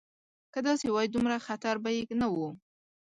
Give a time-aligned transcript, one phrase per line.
[0.53, 2.35] که داسې وای دومره خطر به یې نه و.